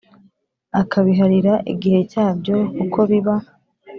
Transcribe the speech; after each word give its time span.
akabiharira 0.81 1.53
igihe 1.73 1.99
cyabyo 2.11 2.57
kuko 2.77 2.99
biba 3.09 3.35